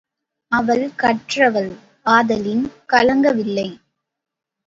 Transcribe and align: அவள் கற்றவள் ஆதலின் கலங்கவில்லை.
அவள் 0.51 0.85
கற்றவள் 0.95 1.69
ஆதலின் 2.05 2.63
கலங்கவில்லை. 2.93 3.67